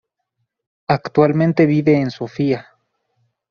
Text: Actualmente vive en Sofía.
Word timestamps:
Actualmente 0.87 1.67
vive 1.67 2.01
en 2.01 2.09
Sofía. 2.09 2.69